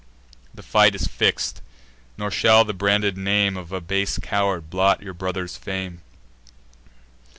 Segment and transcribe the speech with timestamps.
[0.51, 1.61] The fight is fix'd;
[2.17, 6.01] nor shall the branded name Of a base coward blot your brother's fame.